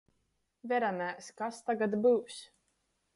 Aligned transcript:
Veramēs, 0.71 1.29
kas 1.41 1.59
tagad 1.67 1.93
byus. 2.07 2.39